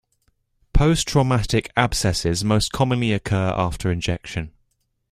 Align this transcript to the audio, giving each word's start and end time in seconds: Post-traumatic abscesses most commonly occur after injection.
Post-traumatic 0.73 1.69
abscesses 1.77 2.43
most 2.43 2.71
commonly 2.71 3.13
occur 3.13 3.51
after 3.55 3.91
injection. 3.91 4.51